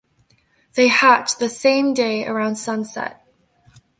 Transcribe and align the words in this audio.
They 0.73 0.87
hatch 0.87 1.37
the 1.37 1.47
same 1.47 1.93
day 1.93 2.25
around 2.25 2.55
sunset. 2.55 3.23